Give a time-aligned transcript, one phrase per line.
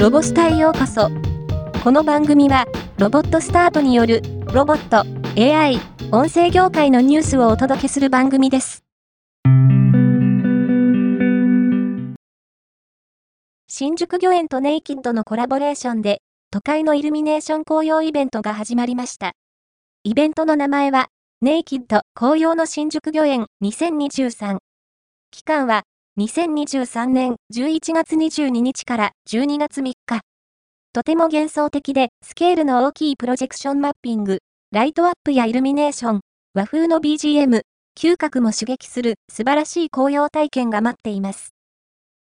[0.00, 1.10] ロボスタへようこそ。
[1.84, 2.64] この番組は、
[2.96, 5.04] ロボットスタートによる、ロボット、
[5.38, 5.78] AI、
[6.10, 8.82] 音声業界のニュースをお届けする番組です。
[13.68, 19.32] 新宿御苑とネイキッドのコラボレーションで、都会のイルミネーション紅葉イベントが始まりました。
[20.04, 21.08] イベントの名前は、
[21.42, 24.60] ネイキッド紅葉の新宿御苑2023。
[25.30, 25.82] 期間は
[26.18, 30.20] 2023年11月22日から12月3日。
[30.92, 36.20] とても幻想的でスケールの大きいプロジェクションマッピング、ライトアップやイルミネーション、
[36.52, 37.62] 和風の BGM、
[37.98, 41.54] 嗅覚も刺激する素晴らしい紅葉体験が待っています。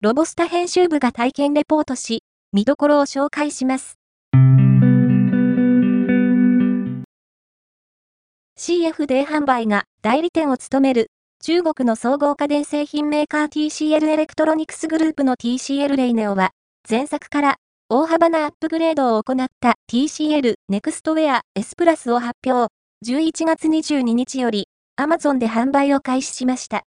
[0.01, 3.95] ロボスタ編集部が体験レポートし、見どころを紹介します。
[8.57, 11.07] CFD 販売が代理店を務める
[11.41, 16.51] 中国の総合家電製品メーカー TCL エレクトロニクスグループの TCL レイネオは、
[16.87, 17.55] 前作から
[17.87, 22.73] 大幅なアップグレードを行った TCL ネクストウェア S プラスを発表。
[23.07, 24.67] 11月22日より
[24.99, 26.83] Amazon で販売を開始しました。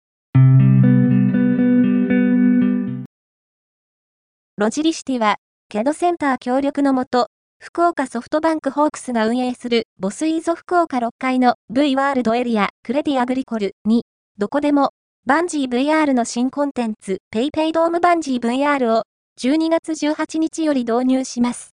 [4.58, 5.36] ロジリシティは、
[5.70, 14.04] ケドセンター協力のもと、福岡ソフトバンクホークスが運営する BOSS E・ZO 福岡6階の V ワールドエリアクレディアグリコルに
[14.38, 14.90] どこでも、
[15.24, 19.04] バンジー VR の新コンテンツ、PayPay ドームバンジー VR を
[19.38, 21.70] 12月18日より導入します。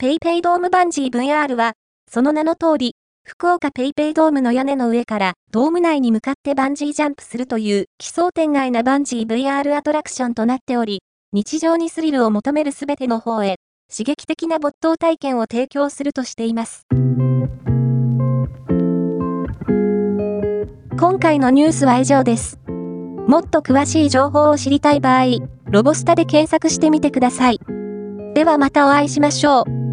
[0.00, 1.72] PayPay ドームバンジー VR は、
[2.08, 11.00] その名の通り、福岡 PayPay ドームの屋根の上からドーム内に向かってバンジージャンプするという奇想天外なバンジー VR アトラクションとなっており、
[11.32, 13.56] 日常にスリルを求めるすべての方へ、
[13.90, 16.86] 刺激的な没頭体験を提供するとしています。
[20.98, 22.58] 今回のニュースは以上です。
[22.66, 25.26] もっと詳しい情報を知りたい場合、
[25.70, 27.60] ロボスタで検索してみてください。
[28.34, 29.87] ではまたお会いしましょう。